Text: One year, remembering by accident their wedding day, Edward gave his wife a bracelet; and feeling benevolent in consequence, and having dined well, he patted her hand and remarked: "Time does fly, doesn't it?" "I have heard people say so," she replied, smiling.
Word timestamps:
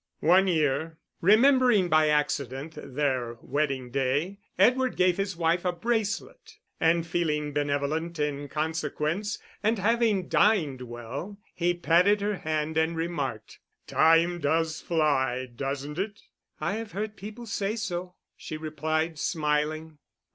One 0.21 0.47
year, 0.47 0.97
remembering 1.21 1.87
by 1.87 2.09
accident 2.09 2.73
their 2.95 3.35
wedding 3.39 3.91
day, 3.91 4.39
Edward 4.57 4.95
gave 4.97 5.17
his 5.17 5.37
wife 5.37 5.63
a 5.63 5.71
bracelet; 5.71 6.57
and 6.79 7.05
feeling 7.05 7.53
benevolent 7.53 8.17
in 8.17 8.47
consequence, 8.49 9.37
and 9.61 9.77
having 9.77 10.27
dined 10.27 10.81
well, 10.81 11.37
he 11.53 11.75
patted 11.75 12.19
her 12.21 12.37
hand 12.37 12.77
and 12.77 12.95
remarked: 12.97 13.59
"Time 13.85 14.39
does 14.39 14.81
fly, 14.81 15.47
doesn't 15.55 15.99
it?" 15.99 16.23
"I 16.59 16.77
have 16.77 16.93
heard 16.93 17.15
people 17.15 17.45
say 17.45 17.75
so," 17.75 18.15
she 18.35 18.57
replied, 18.57 19.19
smiling. 19.19 19.99